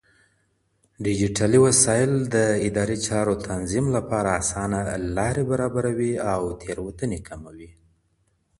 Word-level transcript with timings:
ډيجيټلي 1.05 1.59
وسايل 1.65 2.11
د 2.35 2.35
اداري 2.67 2.97
چارو 3.07 3.33
تنظيم 3.49 3.85
لپاره 3.97 4.29
اسانه 4.41 4.79
لارې 5.15 5.43
برابروي 5.51 6.13
او 6.33 6.41
تېروتنې 6.61 7.19
کموي. 7.27 7.69